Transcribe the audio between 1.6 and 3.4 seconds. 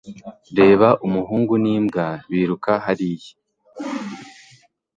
n'imbwa biruka hariya